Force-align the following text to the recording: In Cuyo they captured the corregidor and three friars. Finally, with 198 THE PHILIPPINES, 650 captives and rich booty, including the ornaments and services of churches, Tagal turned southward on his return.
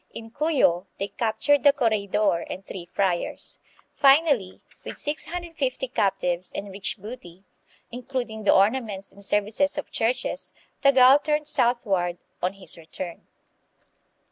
In 0.15 0.31
Cuyo 0.31 0.87
they 0.97 1.09
captured 1.09 1.61
the 1.61 1.71
corregidor 1.71 2.39
and 2.49 2.65
three 2.65 2.85
friars. 2.85 3.59
Finally, 3.93 4.63
with 4.83 4.95
198 4.95 4.95
THE 4.95 4.95
PHILIPPINES, 4.95 5.87
650 5.87 5.87
captives 5.89 6.51
and 6.55 6.71
rich 6.71 6.97
booty, 6.97 7.43
including 7.91 8.43
the 8.43 8.51
ornaments 8.51 9.11
and 9.11 9.23
services 9.23 9.77
of 9.77 9.91
churches, 9.91 10.53
Tagal 10.81 11.23
turned 11.23 11.45
southward 11.47 12.17
on 12.41 12.53
his 12.53 12.79
return. 12.79 13.27